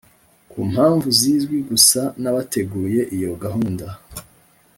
[0.51, 3.87] ku mpamvu zizwi gusa n'abateguye iyo gahunda.